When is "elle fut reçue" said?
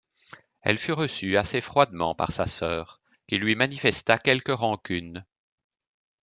0.61-1.37